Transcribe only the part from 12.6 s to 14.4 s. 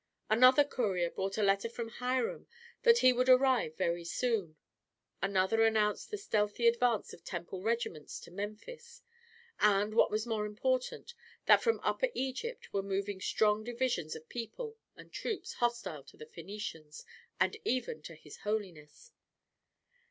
were moving strong divisions of